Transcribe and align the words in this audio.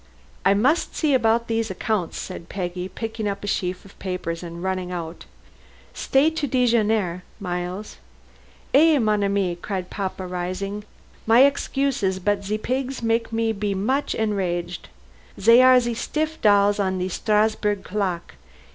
"I 0.43 0.55
must 0.55 0.95
see 0.95 1.13
about 1.13 1.47
these 1.47 1.69
accounts," 1.69 2.17
said 2.17 2.49
Peggy, 2.49 2.87
picking 2.89 3.27
up 3.27 3.43
a 3.43 3.45
sheaf 3.45 3.85
of 3.85 3.99
papers 3.99 4.41
and 4.41 4.63
running 4.63 4.91
out. 4.91 5.25
"Stay 5.93 6.31
to 6.31 6.47
dejeuner, 6.47 7.21
Miles." 7.39 7.97
"Eh, 8.73 8.97
mon 8.97 9.23
ami," 9.23 9.55
cried 9.57 9.91
papa, 9.91 10.25
rising. 10.25 10.85
"My 11.27 11.43
excuses, 11.45 12.17
but 12.17 12.43
ze 12.43 12.57
pigs 12.57 13.03
make 13.03 13.31
me 13.31 13.49
to 13.53 13.59
be 13.59 13.75
mooch 13.75 14.15
enrage. 14.15 14.81
Zey 15.39 15.61
are 15.61 15.79
ze 15.79 15.93
steef 15.93 16.41
dolls 16.41 16.79
on 16.79 16.97
the 16.97 17.07
Strasburg 17.09 17.83
clock. 17.83 18.33